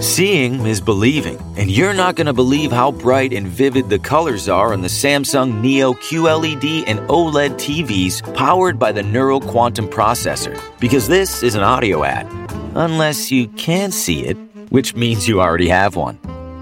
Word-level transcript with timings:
Seeing 0.00 0.64
is 0.64 0.80
believing, 0.80 1.40
and 1.56 1.68
you're 1.68 1.92
not 1.92 2.14
going 2.14 2.28
to 2.28 2.32
believe 2.32 2.70
how 2.70 2.92
bright 2.92 3.32
and 3.32 3.48
vivid 3.48 3.88
the 3.88 3.98
colors 3.98 4.48
are 4.48 4.72
on 4.72 4.80
the 4.80 4.86
Samsung 4.88 5.60
Neo 5.60 5.92
QLED 5.92 6.84
and 6.86 7.00
OLED 7.08 7.54
TVs 7.54 8.22
powered 8.36 8.78
by 8.78 8.92
the 8.92 9.02
Neural 9.02 9.40
Quantum 9.40 9.88
Processor. 9.88 10.56
Because 10.78 11.08
this 11.08 11.42
is 11.42 11.56
an 11.56 11.64
audio 11.64 12.04
ad. 12.04 12.28
Unless 12.76 13.32
you 13.32 13.48
can 13.56 13.90
see 13.90 14.24
it, 14.24 14.36
which 14.68 14.94
means 14.94 15.26
you 15.26 15.40
already 15.40 15.68
have 15.68 15.96
one. 15.96 16.16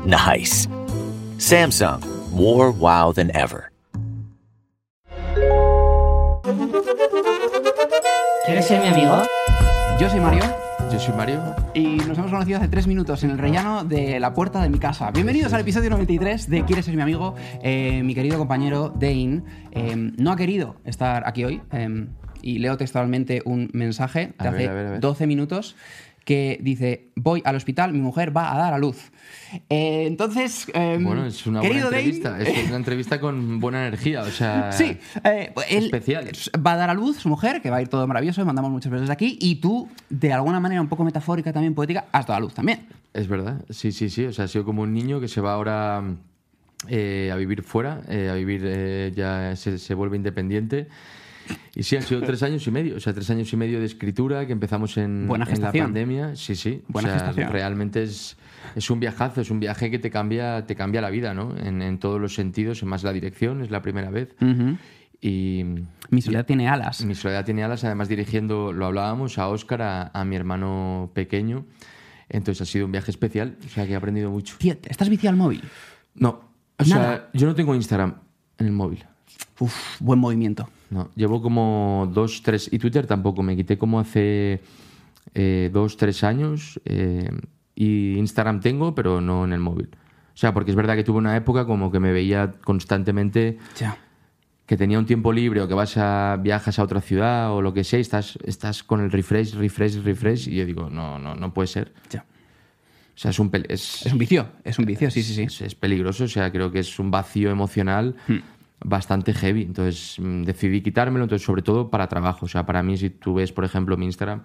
Nice. 0.07 0.67
Samsung, 1.37 2.03
more 2.33 2.71
wow 2.71 3.13
than 3.13 3.37
ever. 3.37 3.71
¿Quieres 8.47 8.65
ser 8.65 8.81
mi 8.81 8.89
amigo? 8.89 9.27
Yo 10.01 10.09
soy 10.09 10.21
Mario 10.21 10.66
Yo 10.93 11.01
soy 11.01 11.15
Mario. 11.15 11.43
y 11.75 11.97
nos 11.97 12.17
hemos 12.17 12.31
conocido 12.31 12.59
hace 12.59 12.69
tres 12.69 12.87
minutos 12.87 13.25
en 13.25 13.31
el 13.31 13.39
rellano 13.39 13.85
de 13.85 14.21
la 14.21 14.33
puerta 14.33 14.63
de 14.63 14.69
mi 14.69 14.79
casa. 14.79 15.11
Bienvenidos 15.11 15.53
al 15.53 15.61
episodio 15.61 15.91
93 15.91 16.49
de 16.49 16.65
¿Quieres 16.65 16.85
ser 16.85 16.95
mi 16.95 17.03
amigo? 17.03 17.35
Eh, 17.63 18.03
mi 18.05 18.15
querido 18.15 18.39
compañero 18.39 18.91
Dane 18.91 19.43
eh, 19.73 19.97
no 19.97 20.31
ha 20.31 20.37
querido 20.37 20.77
estar 20.85 21.27
aquí 21.27 21.45
hoy 21.45 21.61
eh, 21.73 22.07
y 22.41 22.59
leo 22.59 22.77
textualmente 22.77 23.43
un 23.45 23.69
mensaje 23.73 24.35
de 24.39 24.49
A 24.49 24.51
hace 24.51 24.59
ver, 24.59 24.71
a 24.71 24.75
ver, 24.75 24.87
a 24.87 24.91
ver. 24.93 25.01
12 25.01 25.27
minutos 25.27 25.77
que 26.27 26.59
dice 26.61 27.13
voy 27.15 27.41
al 27.45 27.55
hospital, 27.55 27.93
mi 27.93 28.01
mujer 28.01 28.37
va 28.37 28.53
a 28.53 28.59
dar 28.59 28.75
a 28.75 28.79
luz. 28.79 29.13
Eh, 29.71 30.07
entonces, 30.07 30.67
eh, 30.75 30.99
Bueno, 31.01 31.25
es 31.25 31.47
una 31.47 31.61
buena 31.61 31.73
querido 31.73 31.91
Dane, 31.91 32.03
entrevista. 32.03 32.41
Es 32.41 32.67
una 32.67 32.77
entrevista 32.83 33.21
con 33.21 33.61
buena 33.61 33.87
energía. 33.87 34.23
O 34.23 34.31
sea. 34.31 34.73
Sí, 34.73 34.99
eh, 35.23 35.55
especial. 35.71 36.29
va 36.67 36.73
a 36.73 36.77
dar 36.77 36.91
a 36.91 36.95
luz 36.95 37.19
su 37.19 37.29
mujer, 37.29 37.63
que 37.63 37.71
va 37.71 37.77
a 37.77 37.83
ir 37.83 37.89
todo 37.89 38.07
maravilloso, 38.09 38.45
mandamos 38.45 38.73
muchos 38.73 38.91
besos 38.91 39.07
de 39.07 39.13
aquí, 39.13 39.39
y 39.41 39.57
tú, 39.57 39.89
de 40.11 40.33
alguna 40.33 40.59
manera 40.59 40.81
un 40.81 40.89
poco 40.89 41.05
metafórica, 41.05 41.53
también 41.53 41.75
poética, 41.75 42.07
has 42.11 42.27
dado 42.27 42.39
a 42.39 42.41
luz 42.41 42.55
también. 42.55 42.87
Es 43.15 43.29
verdad. 43.29 43.65
Sí, 43.71 43.93
sí, 43.93 44.11
sí. 44.11 44.27
O 44.27 44.33
sea, 44.33 44.47
ha 44.47 44.49
sido 44.49 44.65
como 44.65 44.83
un 44.83 44.93
niño 44.93 45.21
que 45.21 45.29
se 45.29 45.41
va 45.41 45.55
ahora 45.55 46.03
eh, 46.89 47.31
a 47.33 47.37
vivir 47.37 47.63
fuera, 47.63 48.03
eh, 48.09 48.29
a 48.31 48.35
vivir 48.35 48.63
eh, 48.65 49.13
ya 49.15 49.55
se, 49.55 49.79
se 49.79 49.95
vuelve 49.95 50.17
independiente. 50.17 50.89
Y 51.75 51.83
sí, 51.83 51.97
han 51.97 52.03
sido 52.03 52.23
tres 52.23 52.43
años 52.43 52.67
y 52.67 52.71
medio. 52.71 52.97
O 52.97 53.01
sea, 53.01 53.13
tres 53.13 53.29
años 53.31 53.53
y 53.53 53.57
medio 53.57 53.79
de 53.81 53.87
escritura 53.87 54.47
que 54.47 54.53
empezamos 54.53 54.97
en, 54.97 55.27
Buena 55.29 55.47
en 55.51 55.61
la 55.61 55.73
pandemia. 55.73 56.37
Sí, 56.37 56.55
sí. 56.55 56.83
Buena 56.89 57.09
o 57.09 57.13
sea, 57.13 57.19
gestación. 57.21 57.53
realmente 57.53 58.03
es, 58.03 58.37
es 58.75 58.91
un 58.91 59.01
viajazo, 59.01 59.41
es 59.41 59.51
un 59.51 59.61
viaje 59.61 59.91
que 59.91 59.99
te 59.99 60.11
cambia, 60.11 60.67
te 60.67 60.75
cambia 60.75 61.01
la 61.01 61.11
vida, 61.11 61.35
¿no? 61.35 61.55
En, 61.57 61.83
en 61.83 61.99
todos 61.99 62.21
los 62.21 62.35
sentidos, 62.35 62.83
en 62.83 62.89
más 62.89 63.03
la 63.03 63.13
dirección, 63.13 63.63
es 63.63 63.71
la 63.71 63.83
primera 63.83 64.11
vez. 64.11 64.35
Y. 65.21 65.65
Mi 66.11 66.23
soledad 66.23 66.47
tiene 66.47 66.69
alas. 66.69 67.05
Mi 67.05 67.15
soledad 67.15 67.45
tiene 67.45 67.65
alas, 67.65 67.85
además 67.85 68.09
dirigiendo, 68.09 68.73
lo 68.73 68.87
hablábamos, 68.87 69.39
a 69.39 69.49
Óscar, 69.49 69.83
a, 69.83 70.11
a 70.15 70.25
mi 70.25 70.37
hermano 70.37 71.11
pequeño. 71.15 71.65
Entonces 72.29 72.63
ha 72.63 72.65
sido 72.71 72.87
un 72.87 72.93
viaje 72.93 73.11
especial, 73.11 73.57
o 73.65 73.69
sea 73.69 73.87
que 73.87 73.93
he 73.93 73.97
aprendido 73.97 74.31
mucho. 74.31 74.57
Tío, 74.59 74.77
¿estás 74.89 75.09
viciado 75.09 75.33
al 75.35 75.37
móvil? 75.37 75.63
No, 76.15 76.41
o 76.79 76.85
Nada. 76.85 77.05
sea, 77.17 77.31
yo 77.35 77.47
no 77.47 77.55
tengo 77.55 77.75
Instagram 77.75 78.15
en 78.59 78.67
el 78.67 78.73
móvil. 78.73 79.05
Uf, 79.61 80.01
buen 80.01 80.19
movimiento. 80.19 80.69
No, 80.91 81.11
llevo 81.17 81.43
como 81.43 82.09
dos, 82.13 82.43
tres, 82.43 82.69
y 82.73 82.79
Twitter 82.79 83.07
tampoco, 83.07 83.43
me 83.43 83.57
quité 83.57 83.77
como 83.77 83.99
hace 83.99 84.61
eh, 85.35 85.71
dos, 85.73 85.97
tres 85.97 86.23
años. 86.25 86.81
eh, 86.85 87.31
y 87.79 88.17
Instagram 88.17 88.61
tengo, 88.61 88.95
pero 88.95 89.21
no 89.21 89.45
en 89.45 89.53
el 89.53 89.61
móvil. 89.61 89.89
O 90.35 90.37
sea, 90.39 90.55
porque 90.55 90.71
es 90.71 90.77
verdad 90.77 90.97
que 90.97 91.05
tuve 91.05 91.19
una 91.19 91.37
época 91.37 91.67
como 91.67 91.91
que 91.93 92.01
me 92.01 92.11
veía 92.13 92.55
constantemente 92.65 93.59
Ya. 93.79 93.99
que 94.67 94.77
tenía 94.79 94.99
un 94.99 95.05
tiempo 95.07 95.33
libre 95.33 95.61
o 95.61 95.69
que 95.69 95.75
vas 95.75 95.97
a 95.99 96.39
viajas 96.41 96.79
a 96.79 96.83
otra 96.85 97.01
ciudad 97.03 97.53
o 97.53 97.61
lo 97.61 97.75
que 97.75 97.85
sea 97.85 97.99
y 97.99 98.03
estás, 98.03 98.39
estás 98.45 98.83
con 98.83 99.01
el 99.03 99.11
refresh, 99.11 99.55
refresh, 99.55 100.03
refresh 100.03 100.49
y 100.49 100.57
yo 100.57 100.65
digo, 100.67 100.89
no, 100.91 101.19
no, 101.19 101.35
no 101.35 101.53
puede 101.53 101.67
ser. 101.69 101.93
Ya. 102.11 102.25
O 103.15 103.19
sea, 103.19 103.31
es 103.31 103.39
un, 103.39 103.51
es, 103.69 104.07
Es 104.07 104.13
un 104.13 104.19
vicio, 104.19 104.47
es 104.65 104.79
un 104.79 104.85
vicio, 104.87 105.11
sí, 105.11 105.23
sí, 105.23 105.35
sí. 105.35 105.43
es, 105.43 105.61
es 105.63 105.75
peligroso, 105.75 106.25
o 106.25 106.29
sea, 106.29 106.51
creo 106.53 106.71
que 106.71 106.79
es 106.81 106.99
un 106.99 107.11
vacío 107.11 107.51
emocional 107.51 108.17
Hmm. 108.27 108.39
Bastante 108.85 109.33
heavy. 109.35 109.63
Entonces 109.63 110.17
mm, 110.19 110.43
decidí 110.43 110.81
quitármelo, 110.83 111.25
entonces 111.25 111.45
sobre 111.47 111.63
todo 111.63 111.91
para 111.91 112.07
trabajo. 112.09 112.47
O 112.47 112.49
sea, 112.49 112.67
para 112.67 112.83
mí 112.83 112.97
si 112.97 113.11
tú 113.11 113.35
ves, 113.35 113.53
por 113.53 113.65
ejemplo, 113.65 113.97
mi 113.97 114.07
Instagram, 114.07 114.43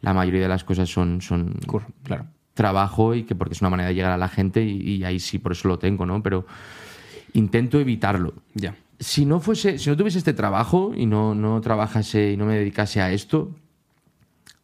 la 0.00 0.14
mayoría 0.14 0.42
de 0.42 0.48
las 0.48 0.64
cosas 0.64 0.88
son, 0.88 1.20
son 1.20 1.54
Cur- 1.66 1.86
Claro. 2.02 2.26
trabajo 2.54 3.14
y 3.14 3.22
que 3.24 3.34
porque 3.34 3.54
es 3.54 3.60
una 3.60 3.70
manera 3.70 3.88
de 3.88 3.94
llegar 3.94 4.12
a 4.12 4.16
la 4.16 4.28
gente 4.28 4.62
y, 4.64 4.80
y 4.96 5.04
ahí 5.04 5.18
sí, 5.20 5.38
por 5.38 5.52
eso 5.52 5.68
lo 5.68 5.78
tengo, 5.78 6.06
¿no? 6.06 6.22
Pero 6.22 6.46
intento 7.34 7.78
evitarlo. 7.80 8.34
Ya. 8.54 8.74
Si 8.98 9.24
no 9.26 9.40
fuese, 9.40 9.78
si 9.78 9.90
no 9.90 9.96
tuviese 9.96 10.18
este 10.18 10.32
trabajo 10.32 10.92
y 10.96 11.06
no, 11.06 11.34
no 11.34 11.60
trabajase 11.60 12.32
y 12.32 12.36
no 12.36 12.46
me 12.46 12.56
dedicase 12.56 13.00
a 13.00 13.10
esto, 13.10 13.50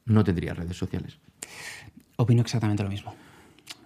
no 0.07 0.23
tendría 0.25 0.55
redes 0.55 0.77
sociales. 0.77 1.19
Opino 2.17 2.43
exactamente 2.43 2.83
lo 2.83 2.89
mismo. 2.89 3.15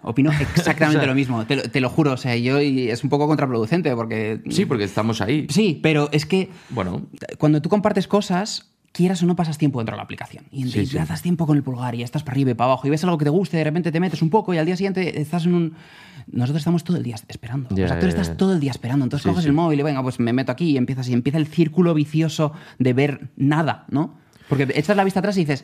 Opino 0.01 0.31
exactamente 0.55 1.05
lo 1.07 1.15
mismo, 1.15 1.45
te 1.45 1.55
lo, 1.55 1.63
te 1.63 1.79
lo 1.79 1.89
juro. 1.89 2.11
O 2.13 2.17
sea, 2.17 2.35
yo 2.35 2.61
y 2.61 2.89
es 2.89 3.03
un 3.03 3.09
poco 3.09 3.27
contraproducente 3.27 3.95
porque. 3.95 4.41
Sí, 4.49 4.65
porque 4.65 4.83
estamos 4.83 5.21
ahí. 5.21 5.47
Sí, 5.49 5.79
pero 5.81 6.09
es 6.11 6.25
que 6.25 6.49
Bueno, 6.69 7.03
cuando 7.37 7.61
tú 7.61 7.69
compartes 7.69 8.07
cosas, 8.07 8.69
quieras 8.91 9.23
o 9.23 9.25
no 9.25 9.35
pasas 9.35 9.57
tiempo 9.57 9.79
dentro 9.79 9.95
de 9.95 9.97
la 9.97 10.03
aplicación. 10.03 10.45
Y 10.51 10.67
Sí, 10.69 10.85
sí. 10.85 10.97
haces 10.97 11.21
tiempo 11.21 11.47
con 11.47 11.55
el 11.57 11.63
pulgar 11.63 11.95
y 11.95 12.03
estás 12.03 12.21
para 12.23 12.33
arriba 12.33 12.51
y 12.51 12.53
para 12.53 12.71
abajo 12.71 12.85
y 12.87 12.89
ves 12.89 13.03
algo 13.05 13.17
que 13.17 13.23
te 13.25 13.29
guste, 13.31 13.57
de 13.57 13.63
repente 13.63 13.91
te 13.93 13.99
metes 14.01 14.21
un 14.21 14.29
poco 14.29 14.53
y 14.53 14.57
al 14.57 14.65
día 14.65 14.75
siguiente 14.75 15.19
estás 15.21 15.45
en 15.45 15.53
un... 15.55 15.73
Nosotros 16.31 16.57
estamos 16.61 16.83
todo 16.83 16.97
el 16.97 17.03
día 17.03 17.15
esperando. 17.27 17.69
Los 17.75 17.91
actores 17.91 18.13
ya, 18.13 18.17
ya. 18.17 18.21
estás 18.21 18.37
todo 18.37 18.53
el 18.53 18.59
día 18.59 18.71
esperando. 18.71 19.03
Entonces 19.05 19.23
Sí, 19.23 19.29
coges 19.29 19.45
el 19.45 19.53
móvil 19.53 19.79
y 19.79 19.83
venga, 19.83 20.01
pues 20.03 20.19
me 20.19 20.31
meto 20.31 20.51
aquí 20.51 20.71
y 20.71 20.77
empiezas 20.77 21.09
y 21.09 21.13
empieza 21.13 21.37
el 21.37 21.47
círculo 21.47 21.93
vicioso 21.93 22.53
de 22.79 22.93
ver 22.93 23.29
nada, 23.35 23.85
¿no? 23.89 24.15
Porque 24.47 24.67
echas 24.75 24.95
la 24.97 25.03
vista 25.05 25.19
atrás 25.19 25.37
y 25.37 25.41
dices... 25.41 25.63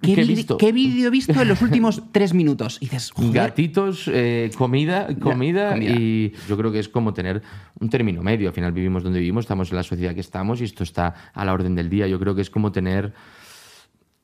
¿Qué, 0.00 0.14
¿Qué 0.14 0.22
he 0.22 0.24
vide- 0.24 0.34
visto? 0.36 0.56
¿Qué 0.56 0.72
vídeo 0.72 1.08
he 1.08 1.10
visto 1.10 1.40
en 1.40 1.48
los 1.48 1.60
últimos 1.62 2.02
tres 2.12 2.32
minutos? 2.34 2.78
Y 2.80 2.86
dices, 2.86 3.10
joder, 3.10 3.32
Gatitos, 3.32 4.08
eh, 4.12 4.50
comida, 4.56 5.06
comida, 5.20 5.72
comida. 5.72 5.92
y 5.96 6.32
yo 6.48 6.56
creo 6.56 6.72
que 6.72 6.78
es 6.78 6.88
como 6.88 7.12
tener 7.12 7.42
un 7.78 7.90
término 7.90 8.22
medio. 8.22 8.48
Al 8.48 8.54
final 8.54 8.72
vivimos 8.72 9.02
donde 9.02 9.18
vivimos, 9.20 9.44
estamos 9.44 9.70
en 9.70 9.76
la 9.76 9.82
sociedad 9.82 10.14
que 10.14 10.20
estamos 10.20 10.60
y 10.60 10.64
esto 10.64 10.82
está 10.82 11.14
a 11.34 11.44
la 11.44 11.52
orden 11.52 11.74
del 11.74 11.88
día. 11.90 12.06
Yo 12.06 12.18
creo 12.18 12.34
que 12.34 12.40
es 12.40 12.50
como 12.50 12.72
tener 12.72 13.12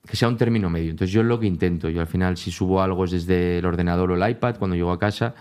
que 0.06 0.16
sea 0.16 0.28
un 0.28 0.37
término 0.37 0.69
medio. 0.69 0.91
Entonces 0.91 1.12
yo 1.12 1.21
es 1.21 1.26
lo 1.26 1.38
que 1.41 1.47
intento. 1.47 1.88
Yo 1.88 2.00
al 2.00 2.06
final 2.06 2.36
si 2.36 2.50
subo 2.50 2.82
algo 2.82 3.04
es 3.04 3.10
desde 3.12 3.59
el 3.59 3.66
ordenador 3.66 4.10
o 4.10 4.16
el 4.22 4.31
iPad 4.31 4.56
cuando 4.59 4.75
llego 4.76 4.91
a 4.92 4.98
casa 4.98 5.34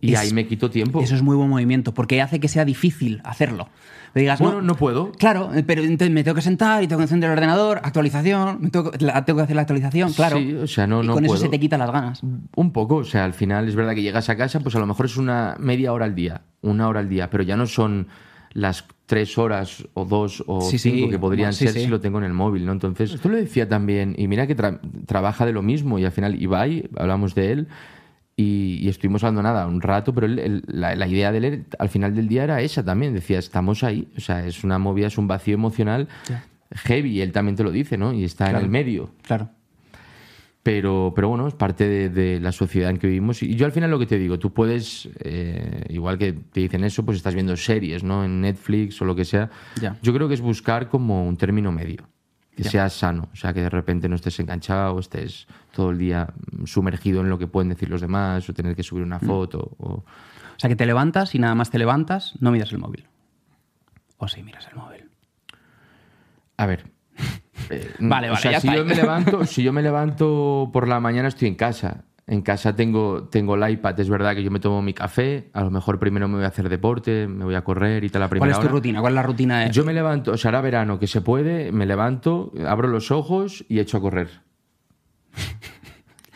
y 0.00 0.12
Es- 0.14 0.18
ahí 0.20 0.32
me 0.32 0.46
quito 0.46 0.70
tiempo. 0.70 1.00
Eso 1.00 1.14
es 1.14 1.22
muy 1.22 1.36
buen 1.36 1.48
movimiento, 1.48 1.92
porque 1.94 2.20
hace 2.22 2.40
que 2.40 2.48
sea 2.48 2.64
difícil 2.64 3.20
hacerlo. 3.24 3.68
Digas, 4.14 4.40
Bueno, 4.40 4.62
no 4.62 4.76
puedo. 4.76 5.12
Claro, 5.12 5.50
pero 5.66 5.82
entonces 5.82 6.10
me 6.10 6.24
tengo 6.24 6.34
que 6.36 6.40
sentar 6.40 6.82
y 6.82 6.86
tengo 6.86 7.00
que 7.00 7.04
encender 7.04 7.28
el 7.30 7.36
ordenador, 7.36 7.80
actualización, 7.82 8.58
me 8.62 8.70
tengo, 8.70 8.90
que- 8.90 9.04
la- 9.04 9.22
tengo 9.26 9.36
que 9.38 9.42
hacer 9.42 9.56
la 9.56 9.62
actualización, 9.62 10.10
claro. 10.14 10.38
Sí, 10.38 10.54
o 10.54 10.66
sea, 10.66 10.86
no- 10.86 11.02
y 11.02 11.06
no 11.06 11.12
con 11.12 11.24
eso 11.26 11.36
se 11.36 11.50
te 11.50 11.60
quitan 11.60 11.80
las 11.80 11.90
ganas. 11.90 12.22
Un 12.54 12.72
poco, 12.72 12.96
o 12.96 13.04
sea, 13.04 13.26
al 13.26 13.34
final 13.34 13.68
es 13.68 13.74
verdad 13.76 13.94
que 13.94 14.00
llegas 14.00 14.30
a 14.30 14.36
casa, 14.38 14.60
pues 14.60 14.74
a 14.74 14.78
lo 14.78 14.86
mejor 14.86 15.04
es 15.04 15.18
una 15.18 15.56
media 15.58 15.92
hora 15.92 16.06
al 16.06 16.14
día, 16.14 16.42
una 16.62 16.88
hora 16.88 17.00
al 17.00 17.10
día, 17.10 17.28
pero 17.28 17.42
ya 17.42 17.56
no 17.56 17.66
son 17.66 18.06
las 18.54 18.86
tres 19.04 19.36
horas 19.36 19.86
o 19.92 20.06
dos 20.06 20.42
o 20.46 20.62
Sí, 20.62 20.78
sí, 20.78 20.92
cinco 20.92 21.10
que 21.10 21.18
podrían 21.18 21.48
bueno, 21.48 21.52
sí, 21.52 21.64
ser 21.66 21.74
sí. 21.74 21.80
si 21.80 21.86
lo 21.88 22.00
tengo 22.00 22.16
en 22.16 22.24
el 22.24 22.32
móvil, 22.32 22.64
¿no? 22.64 22.72
Entonces, 22.72 23.12
esto 23.12 23.28
lo 23.28 23.36
decía 23.36 23.68
también, 23.68 24.14
y 24.16 24.28
mira 24.28 24.46
que 24.46 24.56
tra- 24.56 24.80
trabaja 25.04 25.44
de 25.44 25.52
lo 25.52 25.60
mismo, 25.62 25.98
y 25.98 26.06
al 26.06 26.12
final 26.12 26.40
Ibai, 26.40 26.88
hablamos 26.96 27.34
de 27.34 27.52
él, 27.52 27.68
y, 28.36 28.78
y 28.82 28.88
estuvimos 28.88 29.24
hablando 29.24 29.42
nada, 29.42 29.66
un 29.66 29.80
rato, 29.80 30.12
pero 30.14 30.26
él- 30.26 30.62
la, 30.66 30.94
la 30.94 31.06
idea 31.08 31.32
de 31.32 31.38
él 31.38 31.64
al 31.78 31.88
final 31.88 32.14
del 32.14 32.28
día 32.28 32.44
era 32.44 32.60
esa 32.60 32.84
también, 32.84 33.14
decía, 33.14 33.38
estamos 33.38 33.82
ahí, 33.82 34.08
o 34.16 34.20
sea, 34.20 34.46
es 34.46 34.62
una 34.62 34.78
movida, 34.78 35.06
es 35.06 35.16
un 35.18 35.26
vacío 35.26 35.54
emocional 35.54 36.08
heavy, 36.74 37.20
él 37.22 37.32
también 37.32 37.56
te 37.56 37.62
lo 37.64 37.70
dice, 37.70 37.96
¿no? 37.96 38.12
Y 38.12 38.24
está 38.24 38.44
Claro. 38.46 38.58
en 38.58 38.64
el 38.64 38.70
medio. 38.70 39.10
Claro. 39.22 39.48
Pero, 40.62 41.12
pero 41.14 41.28
bueno, 41.28 41.46
es 41.46 41.54
parte 41.54 41.86
de, 41.88 42.08
de 42.10 42.40
la 42.40 42.50
sociedad 42.50 42.90
en 42.90 42.96
que 42.98 43.06
vivimos. 43.06 43.40
Y 43.40 43.54
yo 43.54 43.66
al 43.66 43.72
final 43.72 43.88
lo 43.88 44.00
que 44.00 44.06
te 44.06 44.18
digo, 44.18 44.36
tú 44.40 44.52
puedes, 44.52 45.08
eh, 45.20 45.84
igual 45.90 46.18
que 46.18 46.32
te 46.32 46.58
dicen 46.60 46.82
eso, 46.82 47.04
pues 47.04 47.18
estás 47.18 47.34
viendo 47.34 47.56
series, 47.56 48.02
¿no? 48.02 48.24
En 48.24 48.40
Netflix 48.40 49.00
o 49.00 49.04
lo 49.04 49.14
que 49.14 49.24
sea. 49.24 49.48
Yo 50.02 50.12
creo 50.12 50.26
que 50.26 50.34
es 50.34 50.40
buscar 50.40 50.88
como 50.88 51.24
un 51.24 51.36
término 51.36 51.70
medio, 51.70 52.08
que 52.56 52.64
sea 52.64 52.88
sano. 52.90 53.28
O 53.32 53.36
sea, 53.36 53.52
que 53.52 53.60
de 53.60 53.70
repente 53.70 54.08
no 54.08 54.16
estés 54.16 54.40
enganchado, 54.40 54.98
estés 54.98 55.46
todo 55.76 55.90
el 55.90 55.98
día 55.98 56.28
mm, 56.58 56.64
sumergido 56.64 57.20
en 57.20 57.28
lo 57.28 57.38
que 57.38 57.46
pueden 57.46 57.68
decir 57.68 57.88
los 57.88 58.00
demás, 58.00 58.48
o 58.48 58.52
tener 58.54 58.74
que 58.74 58.82
subir 58.82 59.04
una 59.04 59.20
foto. 59.20 59.76
O... 59.78 59.92
O 59.92 60.04
sea, 60.58 60.68
que 60.68 60.76
te 60.76 60.86
levantas 60.86 61.34
y 61.34 61.38
nada 61.38 61.54
más 61.54 61.70
te 61.70 61.78
levantas, 61.78 62.34
no 62.40 62.50
miras 62.50 62.72
el 62.72 62.78
móvil. 62.78 63.04
O 64.16 64.26
sí, 64.26 64.42
miras 64.42 64.66
el 64.68 64.76
móvil. 64.76 65.04
A 66.56 66.66
ver. 66.66 66.86
eh, 67.70 67.94
Vale, 67.98 68.28
o 68.28 68.32
vale, 68.32 68.42
sea, 68.42 68.52
ya 68.52 68.60
si 68.60 68.68
está. 68.68 68.78
yo 68.78 68.84
me 68.86 68.94
levanto, 69.02 69.44
si 69.44 69.62
yo 69.62 69.72
me 69.72 69.82
levanto 69.82 70.70
por 70.72 70.88
la 70.88 70.98
mañana 71.00 71.28
estoy 71.28 71.48
en 71.48 71.54
casa. 71.54 72.04
En 72.28 72.42
casa 72.42 72.74
tengo, 72.74 73.28
tengo 73.28 73.54
el 73.54 73.70
iPad, 73.70 74.00
es 74.00 74.08
verdad 74.08 74.34
que 74.34 74.42
yo 74.42 74.50
me 74.50 74.58
tomo 74.58 74.82
mi 74.82 74.92
café, 74.92 75.48
a 75.52 75.62
lo 75.62 75.70
mejor 75.70 76.00
primero 76.00 76.26
me 76.26 76.34
voy 76.34 76.44
a 76.44 76.48
hacer 76.48 76.68
deporte, 76.68 77.28
me 77.28 77.44
voy 77.44 77.54
a 77.54 77.62
correr 77.62 78.02
y 78.02 78.08
tal 78.08 78.18
la 78.20 78.26
¿Cuál 78.26 78.30
primera 78.40 78.52
es 78.54 78.58
tu 78.58 78.64
hora. 78.64 78.72
rutina? 78.72 79.00
¿Cuál 79.00 79.12
es 79.12 79.14
la 79.14 79.22
rutina? 79.22 79.60
de- 79.60 79.70
Yo 79.70 79.84
me 79.84 79.92
levanto, 79.92 80.32
o 80.32 80.36
sea, 80.36 80.48
ahora 80.48 80.60
verano 80.62 80.98
que 80.98 81.06
se 81.06 81.20
puede, 81.20 81.70
me 81.70 81.86
levanto, 81.86 82.52
abro 82.66 82.88
los 82.88 83.12
ojos 83.12 83.64
y 83.68 83.78
echo 83.78 83.98
a 83.98 84.00
correr. 84.00 84.40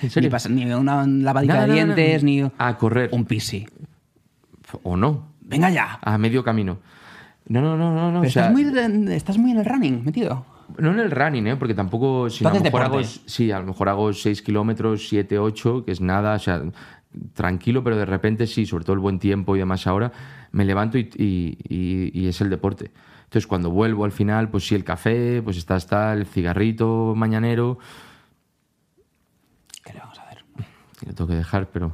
¿En 0.02 0.54
Ni, 0.54 0.64
una 0.72 1.06
lavadita 1.06 1.54
Nada, 1.54 1.66
de 1.66 1.72
nada, 1.72 1.84
nada. 1.86 1.94
dientes, 1.94 2.24
ni 2.24 2.42
A 2.58 2.76
correr. 2.78 3.10
un 3.12 3.24
pisi. 3.24 3.66
O 4.82 4.96
no, 4.96 5.26
Venga 5.40 5.68
ya. 5.70 5.98
a 6.02 6.16
medio 6.18 6.44
camino. 6.44 6.78
No, 7.48 7.60
no, 7.60 7.76
no, 7.76 7.92
no, 7.94 8.12
no. 8.12 8.18
o 8.18 8.22
Pero 8.22 8.32
sea, 8.32 8.48
estás, 8.50 8.52
muy, 8.52 9.12
estás 9.12 9.38
muy 9.38 9.50
en 9.50 9.58
el 9.58 9.64
running, 9.64 10.04
metido. 10.04 10.46
No 10.78 10.92
en 10.92 11.00
el 11.00 11.10
running, 11.10 11.48
¿eh? 11.48 11.56
porque 11.56 11.74
tampoco. 11.74 12.30
Si 12.30 12.44
a 12.46 12.50
lo 12.52 12.60
mejor 12.60 12.82
hago, 12.82 13.02
sí, 13.02 13.50
a 13.50 13.58
lo 13.58 13.66
mejor 13.66 13.88
hago 13.88 14.12
6 14.12 14.40
kilómetros, 14.42 15.08
7, 15.08 15.38
8, 15.38 15.84
que 15.84 15.90
es 15.90 16.00
nada, 16.00 16.34
o 16.34 16.38
sea, 16.38 16.62
tranquilo, 17.34 17.82
pero 17.82 17.96
de 17.96 18.04
repente 18.04 18.46
sí, 18.46 18.66
sobre 18.66 18.84
todo 18.84 18.94
el 18.94 19.00
buen 19.00 19.18
tiempo 19.18 19.56
y 19.56 19.58
demás 19.58 19.88
ahora, 19.88 20.12
me 20.52 20.64
levanto 20.64 20.96
y, 20.96 21.10
y- 21.16 21.58
y- 21.68 22.10
y 22.14 22.28
es 22.28 22.40
el 22.40 22.50
deporte. 22.50 22.92
Entonces, 23.24 23.48
cuando 23.48 23.70
vuelvo 23.70 24.04
al 24.04 24.12
final, 24.12 24.48
pues 24.48 24.64
sí, 24.68 24.76
el 24.76 24.84
café, 24.84 25.42
pues 25.42 25.56
está, 25.56 25.76
está 25.76 26.12
el 26.12 26.26
cigarrito 26.26 27.14
mañanero, 27.16 27.78
¿Qué 29.84 29.92
le 29.94 29.98
vamos 30.00 30.18
a 30.20 30.24
lo 31.06 31.14
tengo 31.14 31.28
que 31.28 31.36
dejar, 31.36 31.68
pero. 31.70 31.92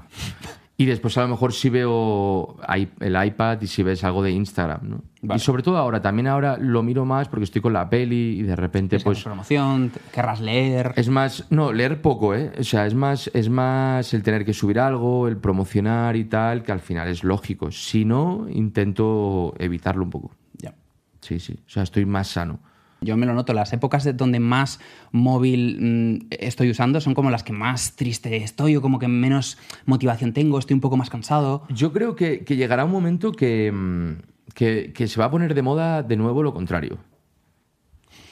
Y 0.79 0.85
después 0.85 1.17
a 1.17 1.23
lo 1.23 1.29
mejor 1.29 1.55
sí 1.55 1.70
veo 1.70 2.58
el 3.00 3.26
iPad 3.26 3.62
y 3.62 3.67
si 3.67 3.82
ves 3.82 4.05
algo 4.05 4.23
de 4.23 4.31
Instagram, 4.32 4.81
¿no? 4.82 5.03
Vale. 5.23 5.38
Y 5.38 5.41
sobre 5.41 5.62
todo 5.62 5.79
ahora, 5.79 6.03
también 6.03 6.26
ahora 6.26 6.58
lo 6.58 6.82
miro 6.82 7.06
más 7.06 7.29
porque 7.29 7.44
estoy 7.44 7.62
con 7.62 7.73
la 7.73 7.88
peli 7.88 8.41
y 8.41 8.43
de 8.43 8.55
repente, 8.55 9.00
Pues, 9.00 9.23
promoción, 9.23 9.91
querrás 10.12 10.43
leer. 10.43 10.93
Es 10.97 11.08
más, 11.08 11.47
no, 11.49 11.73
leer 11.73 12.03
poco, 12.03 12.35
¿eh? 12.35 12.53
O 12.58 12.62
sea, 12.62 12.87
es 12.87 12.94
más, 12.94 13.31
es 13.32 13.49
más 13.49 14.12
el 14.12 14.23
tener 14.23 14.44
que 14.44 14.53
subir 14.53 14.79
algo, 14.79 15.29
el 15.29 15.38
promocionar 15.38 16.14
y 16.14 16.26
tal, 16.26 16.62
que 16.62 16.73
al 16.73 16.81
final 16.81 17.08
es 17.08 17.25
lógico. 17.25 17.73
Si 17.73 18.05
no, 18.05 18.47
intento 18.50 19.55
evitarlo 19.58 20.05
un 20.05 20.11
poco. 20.11 20.32
Ya. 20.58 20.75
Sí, 21.23 21.41
sí. 21.41 21.58
O 21.67 21.70
sea, 21.70 21.85
estoy 21.85 22.05
más 22.05 22.29
sano. 22.29 22.61
Yo 23.00 23.16
me 23.16 23.26
lo 23.26 23.34
noto, 23.34 23.52
las 23.52 23.72
épocas 23.72 24.04
de 24.04 24.12
donde 24.12 24.40
más 24.40 24.81
móvil 25.12 25.78
mm, 25.81 26.26
estoy 26.31 26.70
usando 26.70 27.00
son 27.00 27.14
como 27.14 27.31
las 27.31 27.43
que 27.43 27.52
más 27.52 27.94
triste 27.96 28.37
estoy 28.37 28.76
o 28.76 28.82
como 28.82 28.98
que 28.98 29.08
menos 29.08 29.58
motivación 29.84 30.32
tengo, 30.32 30.58
estoy 30.58 30.75
un 30.75 30.81
poco 30.81 30.96
más 30.96 31.10
cansado. 31.10 31.64
Yo 31.69 31.93
creo 31.93 32.16
que, 32.16 32.44
llegará 32.48 32.84
un 32.84 32.93
momento 32.93 33.31
mm, 33.31 34.12
que, 34.54 34.93
que 34.94 35.08
se 35.08 35.20
va 35.20 35.26
a 35.26 35.31
poner 35.31 35.54
de 35.54 35.62
moda 35.62 36.02
de 36.02 36.16
nuevo 36.16 36.43
lo 36.43 36.54
contrario. 36.54 36.98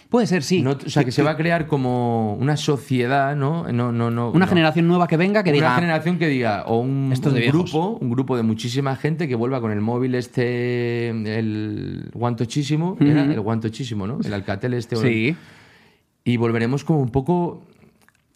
Puede 0.08 0.26
ser, 0.28 0.42
sí. 0.44 0.62
No- 0.62 0.72
o 0.72 0.88
sea, 0.88 1.02
que 1.04 1.10
se 1.10 1.22
va 1.22 1.32
a 1.32 1.36
crear 1.36 1.66
como 1.66 2.34
una 2.34 2.56
sociedad, 2.56 3.34
¿no? 3.34 3.70
no, 3.72 3.90
no, 3.90 4.10
no 4.10 4.30
Una 4.30 4.44
no. 4.46 4.48
generación 4.48 4.86
nueva 4.86 5.08
que 5.08 5.16
venga 5.16 5.42
que 5.42 5.50
una 5.50 5.54
diga... 5.56 5.74
generación 5.74 6.18
que 6.18 6.28
diga, 6.28 6.64
o 6.66 6.78
un, 6.78 7.10
Esto 7.12 7.30
de 7.30 7.48
grupo, 7.48 7.98
un 8.00 8.10
grupo 8.10 8.36
de 8.36 8.42
muchísima 8.44 8.94
gente 8.96 9.26
que 9.26 9.34
vuelva 9.34 9.60
con 9.60 9.72
el 9.72 9.80
móvil 9.80 10.14
este, 10.14 11.08
el 11.10 12.10
guantochísimo, 12.14 12.96
era 13.00 13.22
el 13.24 13.40
guantochísimo, 13.40 14.06
¿no? 14.06 14.18
El 14.24 14.32
alcatel 14.34 14.74
este. 14.74 14.96
Sí. 14.96 15.36
Y 16.24 16.36
volveremos 16.36 16.84
como 16.84 17.00
un 17.00 17.10
poco 17.10 17.64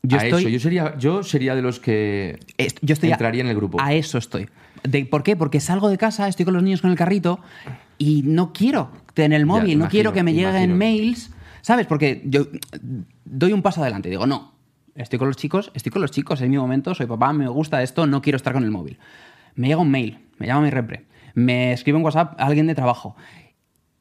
Yo 0.02 0.18
a 0.18 0.22
estoy- 0.24 0.40
eso. 0.42 0.48
Yo 0.50 0.60
sería, 0.60 0.96
yo 0.98 1.22
sería 1.22 1.54
de 1.54 1.62
los 1.62 1.78
que 1.80 2.38
Est- 2.56 2.78
Yo 2.82 2.92
estoy 2.94 3.10
a- 3.10 3.14
entraría 3.14 3.42
en 3.42 3.48
el 3.48 3.56
grupo. 3.56 3.78
A 3.80 3.94
eso 3.94 4.18
estoy. 4.18 4.48
De- 4.82 5.04
¿Por 5.06 5.22
qué? 5.22 5.36
Porque 5.36 5.60
salgo 5.60 5.88
de 5.88 5.98
casa, 5.98 6.28
estoy 6.28 6.44
con 6.44 6.54
los 6.54 6.62
niños 6.62 6.80
con 6.80 6.90
el 6.90 6.96
carrito 6.96 7.40
y 7.98 8.22
no 8.24 8.52
quiero 8.52 8.90
tener 9.14 9.38
el 9.40 9.46
móvil, 9.46 9.66
no 9.78 9.84
imagino, 9.84 9.90
quiero 9.90 10.12
que 10.12 10.22
me 10.22 10.32
lleguen 10.32 10.70
imagino. 10.70 10.76
mails, 10.76 11.30
¿sabes? 11.68 11.86
Porque 11.86 12.22
yo 12.24 12.46
doy 13.26 13.52
un 13.52 13.60
paso 13.60 13.82
adelante, 13.82 14.08
digo, 14.08 14.26
no, 14.26 14.54
estoy 14.94 15.18
con 15.18 15.28
los 15.28 15.36
chicos, 15.36 15.70
estoy 15.74 15.92
con 15.92 16.00
los 16.00 16.10
chicos, 16.10 16.40
es 16.40 16.48
mi 16.48 16.56
momento, 16.56 16.94
soy 16.94 17.04
papá, 17.04 17.34
me 17.34 17.46
gusta 17.46 17.82
esto, 17.82 18.06
no 18.06 18.22
quiero 18.22 18.36
estar 18.36 18.54
con 18.54 18.64
el 18.64 18.70
móvil. 18.70 18.98
Me 19.54 19.68
llega 19.68 19.78
un 19.78 19.90
mail, 19.90 20.18
me 20.38 20.46
llama 20.46 20.62
mi 20.62 20.70
repre, 20.70 21.04
me 21.34 21.74
escribe 21.74 21.98
en 21.98 22.04
WhatsApp 22.06 22.36
alguien 22.38 22.66
de 22.68 22.74
trabajo. 22.74 23.16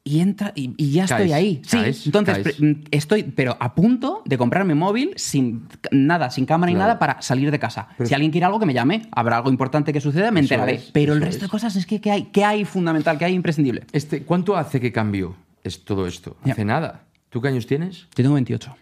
Y 0.02 0.20
entra 0.20 0.52
y, 0.54 0.72
y 0.78 0.92
ya 0.92 1.04
estoy 1.04 1.28
Caes, 1.28 1.32
ahí. 1.34 1.60
Sí, 1.66 2.06
entonces 2.06 2.38
pre- 2.38 2.78
estoy, 2.90 3.24
pero 3.24 3.58
a 3.60 3.74
punto 3.74 4.22
de 4.24 4.38
comprarme 4.38 4.74
móvil 4.74 5.12
sin 5.16 5.68
nada, 5.92 6.30
sin 6.30 6.46
cámara 6.46 6.70
ni 6.70 6.76
Claro. 6.76 6.88
nada 6.88 6.98
para 6.98 7.20
salir 7.20 7.50
de 7.50 7.58
casa. 7.58 7.88
si 8.02 8.14
alguien 8.14 8.30
quiere 8.32 8.46
algo, 8.46 8.58
que 8.58 8.64
me 8.64 8.72
llame. 8.72 9.02
Habrá 9.12 9.36
algo 9.36 9.50
importante 9.50 9.92
que 9.92 10.00
suceda, 10.00 10.30
me 10.30 10.40
enteraré. 10.40 10.76
es, 10.76 10.90
pero 10.94 11.12
el 11.12 11.20
resto 11.20 11.44
de 11.44 11.50
cosas 11.50 11.76
es 11.76 11.84
que 11.84 12.00
¿qué 12.00 12.10
hay? 12.12 12.22
¿Qué 12.32 12.42
hay 12.46 12.64
fundamental? 12.64 13.18
¿Qué 13.18 13.26
hay 13.26 13.34
imprescindible? 13.34 13.84
Este, 13.92 14.22
¿Cuánto 14.22 14.56
hace 14.56 14.80
que 14.80 14.92
cambió 14.92 15.36
es 15.62 15.84
todo 15.84 16.06
esto? 16.06 16.38
Hace 16.42 16.64
nada. 16.64 17.02
¿Tú 17.30 17.40
qué 17.40 17.48
años 17.48 17.66
tienes? 17.66 18.02
Yo 18.16 18.22
tengo 18.24 18.34
28. 18.34 18.74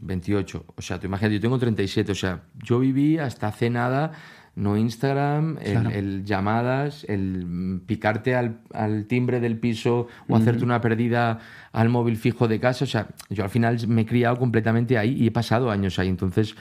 28. 0.00 0.64
O 0.76 0.82
sea, 0.82 0.98
tú 0.98 1.06
imagínate, 1.06 1.34
yo 1.34 1.40
tengo 1.40 1.58
37. 1.58 2.12
O 2.12 2.14
sea, 2.14 2.42
yo 2.62 2.78
viví 2.78 3.18
hasta 3.18 3.48
hace 3.48 3.68
nada, 3.68 4.12
no 4.54 4.76
Instagram, 4.76 5.58
el, 5.60 5.72
Claro. 5.72 5.90
el 5.90 6.24
llamadas, 6.24 7.04
el 7.08 7.80
picarte 7.86 8.34
al, 8.34 8.60
al 8.72 9.06
timbre 9.06 9.40
del 9.40 9.58
piso 9.58 10.08
o 10.28 10.36
hacerte 10.36 10.64
una 10.64 10.80
pérdida 10.80 11.38
al 11.72 11.88
móvil 11.90 12.16
fijo 12.16 12.48
de 12.48 12.58
casa. 12.58 12.84
O 12.84 12.88
sea, 12.88 13.08
yo 13.28 13.44
al 13.44 13.50
final 13.50 13.86
me 13.88 14.02
he 14.02 14.06
criado 14.06 14.36
completamente 14.36 14.96
ahí 14.96 15.12
y 15.12 15.26
he 15.26 15.30
pasado 15.30 15.70
años 15.70 15.98
ahí. 15.98 16.08
Entonces, 16.08 16.56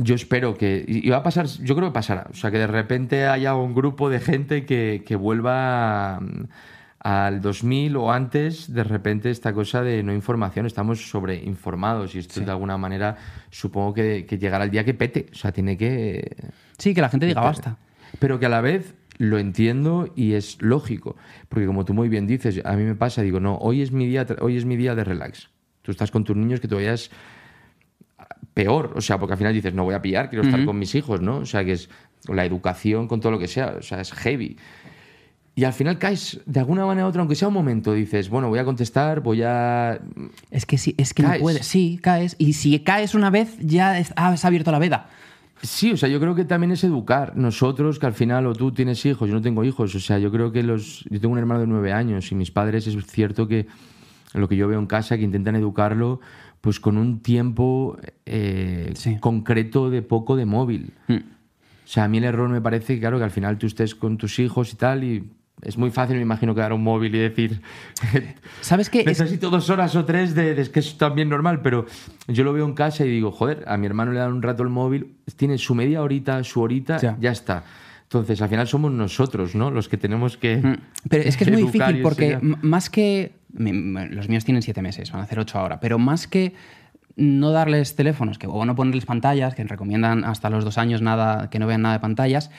yo 0.00 0.14
espero 0.14 0.56
que. 0.56 0.84
Y 0.86 1.08
va 1.08 1.18
a 1.18 1.22
pasar, 1.22 1.46
yo 1.46 1.74
creo 1.74 1.88
que 1.88 1.94
pasará. 1.94 2.28
O 2.30 2.34
sea, 2.34 2.50
que 2.50 2.58
de 2.58 2.66
repente 2.66 3.26
haya 3.26 3.54
un 3.54 3.74
grupo 3.74 4.08
de 4.10 4.20
gente 4.20 4.64
que, 4.66 5.02
que 5.06 5.16
vuelva 5.16 6.20
mm, 6.20 6.44
al 6.98 7.40
2000 7.40 7.96
o 7.96 8.12
antes, 8.12 8.72
de 8.72 8.84
repente, 8.84 9.30
esta 9.30 9.52
cosa 9.52 9.82
de 9.82 10.02
no 10.02 10.12
información. 10.12 10.66
Estamos 10.66 11.08
sobreinformados 11.08 12.14
y 12.14 12.18
esto 12.18 12.40
de 12.40 12.50
alguna 12.50 12.78
manera 12.78 13.16
supongo 13.50 13.94
que, 13.94 14.26
que 14.26 14.38
llegará 14.38 14.64
el 14.64 14.70
día 14.70 14.84
que 14.84 14.94
pete. 14.94 15.26
O 15.32 15.34
sea, 15.34 15.52
tiene 15.52 15.76
que. 15.76 16.36
Sí, 16.78 16.94
que 16.94 17.00
la 17.00 17.08
gente 17.08 17.26
diga 17.26 17.40
basta. 17.40 17.78
Pero 18.18 18.38
que 18.38 18.46
a 18.46 18.48
la 18.48 18.60
vez 18.60 18.94
lo 19.18 19.38
entiendo 19.38 20.12
y 20.14 20.34
es 20.34 20.60
lógico. 20.60 21.16
Porque 21.48 21.66
como 21.66 21.84
tú 21.84 21.94
muy 21.94 22.08
bien 22.08 22.26
dices, 22.26 22.60
a 22.64 22.72
mí 22.74 22.84
me 22.84 22.94
pasa, 22.94 23.22
digo, 23.22 23.40
no, 23.40 23.56
hoy 23.56 23.82
es 23.82 23.92
mi 23.92 24.06
día, 24.06 24.26
hoy 24.40 24.56
es 24.56 24.64
mi 24.64 24.76
día 24.76 24.94
de 24.94 25.04
relax. 25.04 25.50
Tú 25.82 25.92
estás 25.92 26.10
con 26.10 26.24
tus 26.24 26.36
niños 26.36 26.60
que 26.60 26.68
todavía 26.68 26.94
es 26.94 27.10
peor, 28.54 28.94
o 28.96 29.00
sea, 29.00 29.18
porque 29.18 29.34
al 29.34 29.38
final 29.38 29.52
dices, 29.52 29.74
no 29.74 29.84
voy 29.84 29.94
a 29.94 30.02
pillar, 30.02 30.30
quiero 30.30 30.44
estar 30.44 30.64
con 30.64 30.78
mis 30.78 30.94
hijos, 30.94 31.20
¿no? 31.20 31.38
O 31.38 31.46
sea, 31.46 31.64
que 31.64 31.72
es 31.72 31.90
la 32.26 32.44
educación 32.44 33.06
con 33.06 33.20
todo 33.20 33.32
lo 33.32 33.38
que 33.38 33.48
sea, 33.48 33.76
o 33.78 33.82
sea, 33.82 34.00
es 34.00 34.12
heavy. 34.12 34.56
Y 35.56 35.64
al 35.64 35.72
final 35.72 35.98
caes, 35.98 36.38
de 36.46 36.60
alguna 36.60 36.84
manera 36.86 37.06
u 37.06 37.08
otra, 37.08 37.22
aunque 37.22 37.34
sea 37.34 37.48
un 37.48 37.54
momento, 37.54 37.94
dices, 37.94 38.28
bueno, 38.28 38.48
voy 38.48 38.58
a 38.58 38.64
contestar, 38.64 39.20
voy 39.20 39.42
a... 39.42 39.98
Es 40.50 40.66
que 40.66 40.76
sí, 40.76 40.94
es 40.98 41.14
que 41.14 41.22
no 41.24 41.32
puedes. 41.40 41.66
Sí, 41.66 41.98
caes. 42.02 42.36
Y 42.38 42.52
si 42.52 42.78
caes 42.80 43.14
una 43.14 43.30
vez, 43.30 43.56
ya 43.60 43.98
es- 43.98 44.12
has 44.16 44.44
abierto 44.44 44.70
la 44.70 44.78
veda. 44.78 45.08
Sí, 45.62 45.92
o 45.92 45.96
sea, 45.96 46.10
yo 46.10 46.20
creo 46.20 46.34
que 46.34 46.44
también 46.44 46.72
es 46.72 46.84
educar. 46.84 47.34
Nosotros, 47.38 47.98
que 47.98 48.04
al 48.04 48.12
final, 48.12 48.46
o 48.46 48.54
tú 48.54 48.70
tienes 48.72 49.04
hijos, 49.06 49.26
yo 49.30 49.34
no 49.34 49.40
tengo 49.40 49.64
hijos, 49.64 49.94
o 49.94 50.00
sea, 50.00 50.18
yo 50.18 50.30
creo 50.30 50.52
que 50.52 50.62
los... 50.62 51.06
Yo 51.08 51.18
tengo 51.20 51.32
un 51.32 51.38
hermano 51.38 51.60
de 51.60 51.66
nueve 51.66 51.90
años 51.90 52.30
y 52.30 52.34
mis 52.34 52.50
padres 52.50 52.86
es 52.86 52.94
cierto 53.06 53.48
que 53.48 53.66
lo 54.34 54.48
que 54.48 54.56
yo 54.56 54.68
veo 54.68 54.78
en 54.78 54.86
casa, 54.86 55.16
que 55.16 55.22
intentan 55.24 55.56
educarlo, 55.56 56.20
pues 56.60 56.78
con 56.80 56.98
un 56.98 57.20
tiempo 57.20 57.96
eh, 58.26 58.92
Sí. 58.94 59.16
concreto 59.20 59.88
de 59.88 60.02
poco 60.02 60.36
de 60.36 60.44
móvil. 60.44 60.92
Mm. 61.08 61.14
O 61.14 61.88
sea, 61.88 62.04
a 62.04 62.08
mí 62.08 62.18
el 62.18 62.24
error 62.24 62.50
me 62.50 62.60
parece, 62.60 63.00
claro, 63.00 63.16
que 63.16 63.24
al 63.24 63.30
final 63.30 63.56
tú 63.56 63.66
estés 63.66 63.94
con 63.94 64.18
tus 64.18 64.38
hijos 64.38 64.74
y 64.74 64.76
tal, 64.76 65.02
y 65.04 65.30
es 65.62 65.78
muy 65.78 65.90
fácil, 65.90 66.16
me 66.16 66.22
imagino, 66.22 66.54
quedar 66.54 66.72
un 66.72 66.82
móvil 66.82 67.14
y 67.14 67.18
decir, 67.18 67.60
¿Sabes 68.60 68.90
qué? 68.90 69.00
Es- 69.00 69.06
necesito 69.06 69.50
dos 69.50 69.70
horas 69.70 69.94
o 69.96 70.04
tres 70.04 70.34
de, 70.34 70.54
de- 70.54 70.62
es 70.62 70.68
que 70.68 70.80
es 70.80 70.96
también 70.98 71.28
normal, 71.28 71.60
pero 71.62 71.86
yo 72.28 72.44
lo 72.44 72.52
veo 72.52 72.64
en 72.66 72.74
casa 72.74 73.04
y 73.04 73.08
digo, 73.10 73.32
joder, 73.32 73.64
a 73.66 73.76
mi 73.76 73.86
hermano 73.86 74.12
le 74.12 74.18
dan 74.20 74.32
un 74.32 74.42
rato 74.42 74.62
el 74.62 74.68
móvil, 74.68 75.14
tiene 75.36 75.58
su 75.58 75.74
media 75.74 76.02
horita, 76.02 76.42
su 76.44 76.60
horita, 76.60 76.98
Ya. 76.98 77.16
ya, 77.20 77.30
está. 77.32 77.64
Entonces, 78.04 78.40
al 78.40 78.48
final 78.48 78.68
somos 78.68 78.92
nosotros, 78.92 79.56
¿no? 79.56 79.70
Los 79.72 79.88
que 79.88 79.96
tenemos 79.96 80.36
que. 80.36 80.58
Mm, 80.58 80.76
Pero 81.08 81.24
es 81.24 81.36
que 81.36 81.42
es 81.44 81.50
muy 81.50 81.62
difícil 81.62 82.02
porque 82.02 82.38
más 82.40 82.88
que... 82.88 83.32
Los 83.52 84.28
míos 84.28 84.44
tienen 84.44 84.62
siete 84.62 84.80
meses, 84.82 85.10
van 85.10 85.22
a 85.22 85.24
hacer 85.24 85.38
ocho 85.40 85.58
ahora, 85.58 85.80
pero 85.80 85.98
más 85.98 86.28
que 86.28 86.54
no 87.16 87.50
darles 87.50 87.96
teléfonos 87.96 88.38
que, 88.38 88.46
o 88.46 88.64
no 88.66 88.76
ponerles 88.76 89.06
pantallas, 89.06 89.54
que 89.54 89.64
recomiendan 89.64 90.24
hasta 90.24 90.50
los 90.50 90.64
dos 90.64 90.76
años 90.78 91.00
nada, 91.02 91.48
que 91.50 91.58
no 91.58 91.66
vean 91.66 91.80
nada 91.82 91.94
de 91.94 92.00
pantallas, 92.00 92.50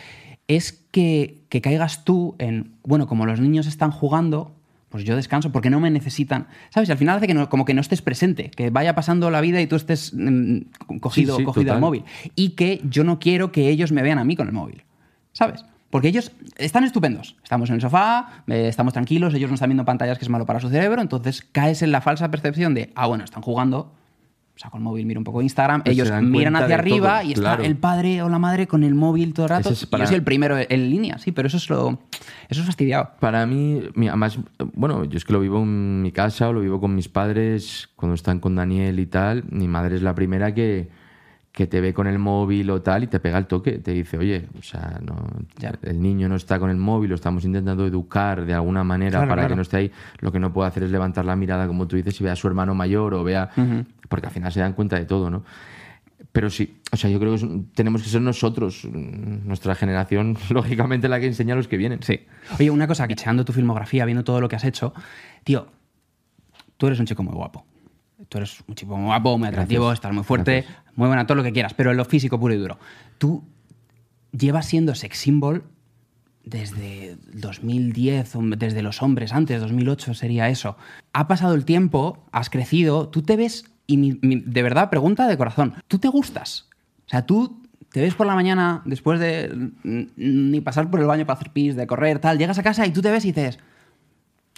es 0.48 0.72
que, 0.92 1.40
que 1.50 1.62
caigas 1.62 2.04
tú 2.06 2.36
en, 2.40 2.72
bueno, 2.84 3.08
como 3.08 3.26
los 3.26 3.40
niños 3.40 3.68
están 3.68 3.92
jugando, 3.92 4.54
pues 4.90 5.04
yo 5.04 5.16
descanso 5.18 5.52
porque 5.52 5.70
no 5.70 5.80
me 5.82 5.90
necesitan. 5.92 6.48
¿Sabes? 6.70 6.90
Al 6.90 6.98
final 6.98 7.18
hace 7.18 7.28
que 7.28 7.34
no- 7.34 7.50
como 7.50 7.66
que 7.66 7.74
no 7.74 7.82
estés 7.82 8.02
presente, 8.02 8.50
que 8.52 8.70
vaya 8.70 8.96
pasando 8.96 9.30
la 9.30 9.42
vida 9.42 9.60
y 9.62 9.68
tú 9.68 9.76
estés 9.76 10.14
mm, 10.14 10.60
cogido, 11.02 11.36
Sí, 11.36 11.42
sí, 11.42 11.46
cogido 11.46 11.74
al 11.74 11.82
móvil. 11.82 12.04
Y 12.36 12.52
que 12.52 12.82
yo 12.90 13.04
no 13.04 13.20
quiero 13.20 13.52
que 13.52 13.70
ellos 13.70 13.92
me 13.92 14.02
vean 14.02 14.18
a 14.20 14.24
mí 14.24 14.36
con 14.38 14.48
el 14.48 14.54
móvil. 14.54 14.84
¿Sabes? 15.34 15.66
Porque 15.90 16.08
ellos 16.08 16.32
están 16.58 16.84
estupendos. 16.84 17.36
Estamos 17.44 17.70
en 17.70 17.76
el 17.76 17.82
sofá, 17.82 18.44
eh, 18.48 18.68
estamos 18.68 18.94
tranquilos, 18.94 19.34
ellos 19.34 19.50
no 19.50 19.56
están 19.56 19.70
viendo 19.70 19.86
pantallas 19.86 20.18
que 20.18 20.26
es 20.26 20.30
malo 20.30 20.46
para 20.46 20.60
su 20.60 20.70
cerebro, 20.70 21.02
entonces 21.02 21.46
caes 21.52 21.82
en 21.82 21.92
la 21.92 22.02
falsa 22.02 22.30
percepción 22.32 22.74
de, 22.74 22.92
ah, 22.96 23.08
bueno, 23.08 23.24
están 23.24 23.42
jugando, 23.44 23.94
saco 24.58 24.78
el 24.78 24.84
móvil, 24.84 25.06
miro 25.06 25.20
un 25.20 25.24
poco 25.24 25.42
Instagram, 25.42 25.84
Pues 25.84 25.94
ellos 25.98 26.12
miran 26.22 26.56
hacia 26.56 26.76
arriba 26.76 27.20
todo, 27.20 27.30
y 27.30 27.34
está 27.34 27.42
claro. 27.42 27.64
el 27.64 27.76
padre 27.78 28.22
o 28.22 28.30
la 28.30 28.40
madre 28.40 28.68
con 28.68 28.84
el 28.84 28.96
móvil 28.96 29.34
todo 29.34 29.46
el 29.46 29.50
rato. 29.50 29.70
Es 29.70 29.86
para- 29.86 30.04
Yo 30.04 30.08
soy 30.08 30.16
el 30.18 30.24
primero 30.24 30.58
en 30.58 30.90
línea, 30.90 31.18
sí, 31.18 31.32
pero 31.32 31.48
eso 31.48 31.58
es 31.58 31.70
lo. 31.70 32.00
Eso 32.50 32.62
es 32.62 32.66
fastidiado. 32.68 33.12
Para 33.20 33.46
mí, 33.46 33.82
además, 33.96 34.40
bueno, 34.74 35.04
yo 35.06 35.18
es 35.18 35.26
que 35.26 35.34
lo 35.34 35.40
vivo 35.40 35.62
en 35.62 36.02
mi 36.02 36.12
casa 36.12 36.50
o 36.50 36.54
lo 36.54 36.62
vivo 36.62 36.80
con 36.80 36.96
mis 36.96 37.08
padres 37.10 37.90
cuando 37.96 38.16
están 38.16 38.40
con 38.40 38.56
Daniel 38.56 39.00
y 39.00 39.06
tal. 39.06 39.44
Mi 39.50 39.68
madre 39.68 39.96
es 39.96 40.02
la 40.02 40.16
primera 40.16 40.54
que, 40.54 40.90
que 41.58 41.66
te 41.66 41.82
ve 41.82 41.92
con 41.92 42.06
el 42.06 42.20
móvil 42.20 42.70
o 42.70 42.84
tal 42.84 43.06
y 43.06 43.08
te 43.08 43.20
pega 43.20 43.40
el 43.40 43.48
toque. 43.48 43.80
Te 43.80 43.92
dice, 43.92 44.16
oye, 44.16 44.46
o 44.60 44.62
sea, 44.62 45.00
no, 45.04 45.16
Ya. 45.58 45.74
el 45.82 46.00
niño 46.00 46.30
no 46.30 46.36
está 46.36 46.60
con 46.60 46.70
el 46.70 46.78
móvil, 46.78 47.10
lo 47.10 47.16
estamos 47.16 47.44
intentando 47.46 47.84
educar 47.88 48.46
de 48.46 48.54
alguna 48.54 48.84
manera 48.84 49.14
Claro, 49.18 49.28
para 49.30 49.42
claro. 49.42 49.54
que 49.54 49.56
no 49.56 49.62
esté 49.64 49.78
ahí. 49.78 49.92
Lo 50.20 50.32
que 50.32 50.40
no 50.40 50.54
puede 50.54 50.68
hacer 50.68 50.84
es 50.84 50.92
levantar 50.92 51.26
la 51.26 51.36
mirada, 51.36 51.66
como 51.66 51.88
tú 51.88 51.96
dices, 51.96 52.22
y 52.22 52.24
vea 52.24 52.34
a 52.34 52.36
su 52.36 52.48
hermano 52.48 52.76
mayor 52.76 53.16
o 53.16 53.24
vea. 53.24 53.50
Porque 54.08 54.28
al 54.28 54.32
final 54.34 54.52
se 54.54 54.60
dan 54.60 54.74
cuenta 54.74 55.00
de 55.00 55.06
todo, 55.06 55.32
¿no? 55.32 55.44
Pero 56.32 56.52
sí, 56.52 56.78
o 56.92 56.96
sea, 56.96 57.10
yo 57.10 57.20
creo 57.20 57.36
que 57.36 57.62
tenemos 57.74 58.04
que 58.04 58.10
ser 58.10 58.22
nosotros, 58.22 58.86
nuestra 58.86 59.74
generación, 59.74 60.38
lógicamente, 60.52 61.10
la 61.10 61.20
que 61.20 61.26
enseña 61.26 61.56
a 61.56 61.58
los 61.58 61.68
que 61.68 61.78
vienen. 61.78 62.04
Sí. 62.04 62.20
Oye, 62.60 62.70
una 62.70 62.86
cosa, 62.86 63.08
que 63.08 63.16
cheando 63.16 63.44
tu 63.46 63.52
filmografía, 63.54 64.06
viendo 64.06 64.24
todo 64.24 64.42
lo 64.42 64.48
que 64.48 64.58
has 64.58 64.64
hecho, 64.64 64.94
tío, 65.44 65.66
tú 66.78 66.86
eres 66.86 67.00
un 67.00 67.08
chico 67.08 67.24
muy 67.24 67.34
guapo. 67.34 67.66
Tú 68.30 68.38
eres 68.40 68.58
un 68.68 68.76
chico 68.76 68.96
muy 68.98 69.06
guapo, 69.06 69.38
muy 69.38 69.48
atractivo, 69.48 69.86
Gracias. 69.86 69.98
estás 70.00 70.14
muy 70.14 70.24
fuerte, 70.24 70.62
Gracias. 70.62 70.78
muy 70.96 71.08
buena, 71.08 71.26
todo 71.28 71.36
lo 71.38 71.44
que 71.44 71.52
quieras, 71.54 71.74
pero 71.74 71.92
en 71.92 71.98
lo 71.98 72.06
físico 72.06 72.40
puro 72.40 72.54
y 72.54 72.58
duro. 72.58 72.78
Tú 73.18 73.44
llevas 74.32 74.66
siendo 74.66 74.94
sex 74.96 75.18
symbol 75.18 75.64
desde 76.44 77.18
2010, 77.34 78.36
o 78.36 78.42
desde 78.42 78.82
los 78.82 79.02
hombres, 79.02 79.34
antes, 79.34 79.60
2008 79.62 80.14
sería 80.14 80.50
eso. 80.50 80.78
Ha 81.14 81.28
pasado 81.28 81.56
el 81.56 81.66
tiempo, 81.66 82.24
has 82.32 82.50
crecido, 82.50 83.10
tú 83.10 83.22
te 83.22 83.36
ves, 83.36 83.66
y 83.86 83.98
mi- 83.98 84.18
mi- 84.22 84.42
de 84.46 84.64
verdad, 84.64 84.90
pregunta 84.90 85.28
de 85.28 85.38
corazón, 85.38 85.74
¿tú 85.88 86.00
te 86.00 86.08
gustas? 86.08 86.70
O 87.06 87.10
sea, 87.10 87.26
tú 87.26 87.62
te 87.92 88.02
ves 88.02 88.16
por 88.16 88.28
la 88.28 88.36
mañana, 88.36 88.82
después 88.86 89.20
de 89.20 89.72
ni 89.84 90.62
pasar 90.62 90.90
por 90.90 91.00
el 91.00 91.06
baño 91.06 91.26
para 91.26 91.40
hacer 91.40 91.52
pis, 91.52 91.76
de 91.76 91.88
correr, 91.88 92.20
tal, 92.20 92.38
llegas 92.38 92.58
a 92.60 92.64
casa 92.64 92.86
y 92.86 92.92
tú 92.92 93.02
te 93.02 93.12
ves 93.12 93.26
y 93.26 93.30
dices, 93.32 93.60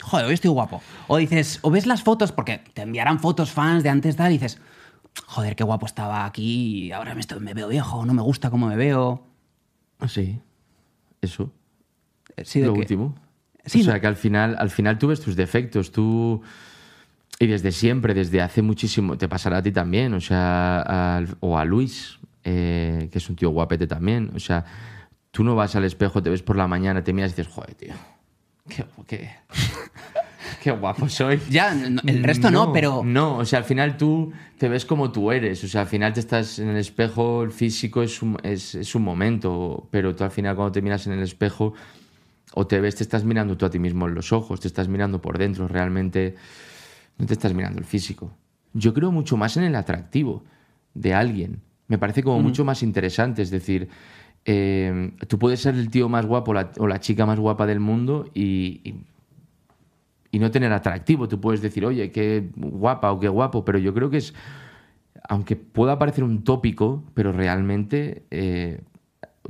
joder, 0.01 0.25
hoy 0.25 0.33
estoy 0.33 0.51
guapo. 0.51 0.81
O 1.07 1.17
dices, 1.17 1.59
o 1.61 1.71
ves 1.71 1.85
las 1.85 2.03
fotos, 2.03 2.31
porque 2.31 2.59
te 2.73 2.81
enviarán 2.83 3.19
fotos 3.19 3.51
fans 3.51 3.83
de 3.83 3.89
antes, 3.89 4.15
tal, 4.15 4.31
y 4.31 4.35
dices, 4.35 4.59
joder, 5.27 5.55
qué 5.55 5.63
guapo 5.63 5.85
estaba 5.85 6.25
aquí, 6.25 6.91
ahora 6.91 7.13
me, 7.15 7.21
estoy- 7.21 7.39
me 7.39 7.53
veo 7.53 7.67
viejo, 7.67 8.05
no 8.05 8.13
me 8.13 8.21
gusta 8.21 8.49
cómo 8.49 8.67
me 8.67 8.75
veo. 8.75 9.23
Sí, 10.07 10.39
eso. 11.21 11.51
Eh, 12.37 12.45
Sí, 12.45 12.59
de 12.61 12.67
lo 12.67 12.73
último. 12.73 13.15
Sí, 13.65 13.81
o 13.81 13.83
sea, 13.83 13.95
no- 13.95 14.01
que 14.01 14.07
al 14.07 14.15
final, 14.15 14.55
al 14.57 14.69
final 14.69 14.97
tú 14.97 15.07
ves 15.07 15.19
tus 15.21 15.35
defectos, 15.35 15.91
tú... 15.91 16.41
Y 17.41 17.47
desde 17.47 17.71
siempre, 17.71 18.13
desde 18.13 18.41
hace 18.41 18.61
muchísimo, 18.61 19.17
te 19.17 19.29
pasará 19.29 19.57
a 19.57 19.61
ti 19.61 19.71
también, 19.71 20.13
o 20.13 20.19
sea, 20.19 21.23
o 21.39 21.57
a 21.57 21.63
Luis, 21.63 22.19
eh, 22.43 23.07
que 23.11 23.17
es 23.17 23.29
un 23.29 23.37
tío 23.37 23.49
guapete 23.51 23.87
también, 23.87 24.31
o 24.35 24.39
sea, 24.39 24.65
tú 25.31 25.45
no 25.45 25.55
vas 25.55 25.73
al 25.77 25.85
espejo, 25.85 26.21
te 26.21 26.29
ves 26.29 26.41
por 26.41 26.57
la 26.57 26.67
mañana, 26.67 27.01
te 27.01 27.13
miras 27.13 27.31
y 27.31 27.35
dices, 27.35 27.53
joder, 27.53 27.75
tío, 27.75 27.93
qué, 28.67 28.85
qué, 29.07 29.29
qué 30.61 30.71
guapo 30.71 31.07
soy. 31.09 31.39
Ya, 31.49 31.73
no- 31.73 32.01
el 32.05 32.23
resto 32.23 32.49
no, 32.51 32.71
pero... 32.73 33.01
No, 33.05 33.37
o 33.37 33.45
sea, 33.45 33.59
al 33.59 33.65
final 33.65 33.97
tú 33.97 34.31
te 34.57 34.67
ves 34.69 34.85
como 34.85 35.11
tú 35.11 35.31
eres. 35.31 35.63
O 35.63 35.67
sea, 35.67 35.81
al 35.81 35.87
final 35.87 36.13
te 36.13 36.19
estás 36.19 36.59
en 36.59 36.69
el 36.69 36.77
espejo, 36.77 37.43
el 37.43 37.51
físico 37.51 38.01
es 38.03 38.21
un, 38.21 38.37
es, 38.43 38.75
es 38.75 38.95
un 38.95 39.03
momento, 39.03 39.87
pero 39.91 40.15
tú 40.15 40.23
al 40.23 40.31
final 40.31 40.55
cuando 40.55 40.71
te 40.71 40.81
miras 40.81 41.07
en 41.07 41.13
el 41.13 41.23
espejo 41.23 41.73
o 42.53 42.65
te 42.67 42.79
ves, 42.81 42.95
te 42.95 43.03
estás 43.03 43.23
mirando 43.23 43.55
tú 43.57 43.65
a 43.65 43.69
ti 43.69 43.79
mismo 43.79 44.07
en 44.07 44.15
los 44.15 44.31
ojos, 44.33 44.59
te 44.59 44.67
estás 44.67 44.87
mirando 44.87 45.21
por 45.21 45.37
dentro, 45.37 45.67
realmente 45.67 46.35
no 47.17 47.25
te 47.25 47.33
estás 47.33 47.53
mirando 47.53 47.79
el 47.79 47.85
físico. 47.85 48.31
Yo 48.73 48.93
creo 48.93 49.11
mucho 49.11 49.37
más 49.37 49.55
en 49.57 49.63
el 49.63 49.75
atractivo 49.75 50.43
de 50.93 51.13
alguien. 51.13 51.61
Me 51.87 51.97
parece 51.97 52.21
como 52.23 52.39
mucho 52.41 52.65
más 52.65 52.83
interesante, 52.83 53.41
es 53.41 53.49
decir, 53.51 53.89
eh, 54.45 55.11
tú 55.27 55.37
puedes 55.37 55.59
ser 55.59 55.75
el 55.75 55.89
tío 55.89 56.07
más 56.09 56.25
guapo 56.25 56.53
la- 56.53 56.71
o 56.79 56.87
la 56.87 56.99
chica 56.99 57.25
más 57.25 57.39
guapa 57.39 57.65
del 57.65 57.79
mundo 57.79 58.29
y- 58.33 58.81
y 58.83 58.95
y 60.31 60.39
no 60.39 60.51
tener 60.51 60.71
atractivo. 60.71 61.27
Tú 61.27 61.39
puedes 61.39 61.61
decir, 61.61 61.85
oye, 61.85 62.11
qué 62.11 62.49
guapa 62.55 63.11
o 63.11 63.19
qué 63.19 63.27
guapo, 63.27 63.65
pero 63.65 63.77
yo 63.77 63.93
creo 63.93 64.09
que 64.09 64.17
es, 64.17 64.33
aunque 65.27 65.55
pueda 65.55 65.97
parecer 65.97 66.23
un 66.23 66.43
tópico, 66.43 67.03
pero 67.13 67.31
realmente 67.31 68.23
eh, 68.31 68.81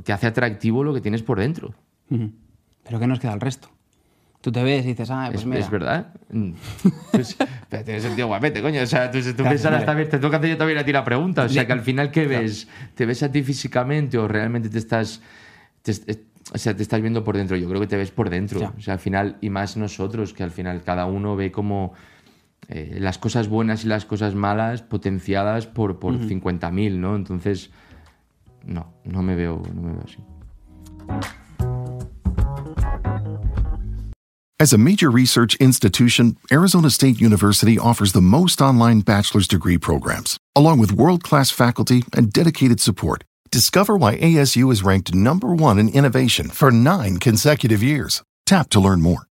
te 0.02 0.12
hace 0.12 0.26
atractivo 0.26 0.84
lo 0.84 0.94
que 0.94 1.00
tienes 1.00 1.22
por 1.22 1.38
dentro. 1.38 1.74
Pero 2.08 2.98
¿qué 2.98 3.06
nos 3.06 3.20
queda 3.20 3.34
el 3.34 3.40
resto? 3.40 3.68
Tú 4.40 4.50
te 4.50 4.62
ves 4.62 4.86
y 4.86 4.88
dices, 4.88 5.10
ah, 5.10 5.28
pues 5.30 5.42
es, 5.42 5.46
mira. 5.46 5.60
es 5.60 5.70
verdad. 5.70 6.14
Mm. 6.30 6.52
Pues, 7.12 7.36
pero 7.68 7.84
tienes 7.84 8.16
tío 8.16 8.26
guapete, 8.28 8.62
coño. 8.62 8.82
O 8.82 8.86
sea, 8.86 9.10
tú, 9.10 9.18
tú 9.20 9.44
ves 9.44 9.64
hombre. 9.66 9.84
también, 9.84 10.08
te 10.08 10.18
toca 10.18 10.38
hacer 10.38 10.50
yo 10.50 10.56
también 10.56 10.78
a 10.78 10.84
ti 10.84 10.92
la 10.92 11.04
pregunta. 11.04 11.44
O 11.44 11.48
sea, 11.48 11.66
que 11.66 11.72
al 11.72 11.82
final, 11.82 12.10
¿qué 12.10 12.26
ves? 12.26 12.68
¿Te 12.94 13.04
ves 13.04 13.22
a 13.22 13.30
ti 13.30 13.42
físicamente 13.42 14.16
o 14.16 14.26
realmente 14.26 14.70
te 14.70 14.78
estás... 14.78 15.20
te 15.82 15.92
o 16.52 16.58
sea, 16.58 16.76
te 16.76 16.82
estás 16.82 17.00
viendo 17.00 17.22
por 17.22 17.36
dentro. 17.36 17.56
Yo 17.56 17.68
creo 17.68 17.80
que 17.80 17.86
te 17.86 17.96
ves 17.96 18.10
por 18.10 18.30
dentro. 18.30 18.60
Ya. 18.60 18.74
O 18.76 18.80
sea, 18.80 18.94
al 18.94 19.00
final, 19.00 19.36
y 19.40 19.50
más 19.50 19.76
nosotros, 19.76 20.32
que 20.32 20.42
al 20.42 20.50
final 20.50 20.82
cada 20.82 21.06
uno 21.06 21.36
ve 21.36 21.52
como 21.52 21.92
eh, 22.68 22.98
las 23.00 23.18
cosas 23.18 23.48
buenas 23.48 23.84
y 23.84 23.88
las 23.88 24.04
cosas 24.04 24.34
malas 24.34 24.82
potenciadas 24.82 25.66
por, 25.66 25.98
por 25.98 26.14
50.000, 26.14 26.98
¿no? 26.98 27.16
Entonces, 27.16 27.70
no, 28.64 28.92
no 29.04 29.22
me 29.22 29.34
veo, 29.34 29.62
no 29.74 29.82
me 29.82 29.92
veo 29.92 30.02
así. 30.04 30.18
As 34.60 34.74
a 34.74 34.78
major 34.78 35.10
research 35.10 35.56
institution, 35.58 36.36
Arizona 36.52 36.90
State 36.90 37.18
University 37.18 37.78
offers 37.78 38.12
the 38.12 38.20
most 38.20 38.60
online 38.60 39.00
bachelor's 39.00 39.48
degree 39.48 39.78
programs. 39.78 40.36
Along 40.54 40.78
with 40.78 40.92
world 40.92 41.22
class 41.22 41.50
faculty 41.50 42.04
and 42.14 42.30
dedicated 42.30 42.78
support, 42.78 43.24
discover 43.50 43.96
why 43.96 44.18
ASU 44.18 44.72
is 44.72 44.82
ranked 44.82 45.14
number 45.14 45.54
one 45.54 45.78
in 45.78 45.88
innovation 45.88 46.50
for 46.50 46.70
nine 46.70 47.18
consecutive 47.18 47.82
years. 47.82 48.22
Tap 48.46 48.68
to 48.70 48.80
learn 48.80 49.00
more 49.00 49.29